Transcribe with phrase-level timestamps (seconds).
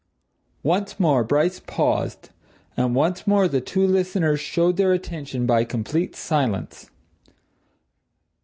[0.63, 2.31] Once more Bryce paused
[2.75, 6.89] and once more the two listeners showed their attention by complete silence.